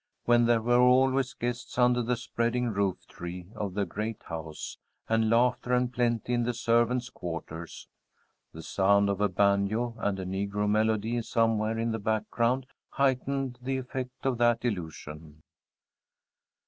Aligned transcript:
When 0.25 0.47
there 0.47 0.63
were 0.63 0.79
always 0.79 1.35
guests 1.35 1.77
under 1.77 2.01
the 2.01 2.15
spreading 2.17 2.73
rooftree 2.73 3.53
of 3.53 3.75
the 3.75 3.85
great 3.85 4.23
house, 4.23 4.79
and 5.07 5.29
laughter 5.29 5.73
and 5.75 5.93
plenty 5.93 6.33
in 6.33 6.41
the 6.41 6.55
servants' 6.55 7.11
quarters. 7.11 7.87
The 8.51 8.63
sound 8.63 9.11
of 9.11 9.21
a 9.21 9.29
banjo 9.29 9.93
and 9.99 10.17
a 10.19 10.25
negro 10.25 10.67
melody 10.67 11.21
somewhere 11.21 11.77
in 11.77 11.91
the 11.91 11.99
background 11.99 12.65
heightened 12.89 13.59
the 13.61 13.77
effect 13.77 14.25
of 14.25 14.39
that 14.39 14.65
illusion. 14.65 15.43